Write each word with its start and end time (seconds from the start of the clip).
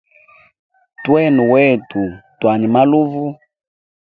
Twene 1.03 1.41
wetu 1.51 2.01
twanywe 2.39 2.67
maluvu. 2.75 3.25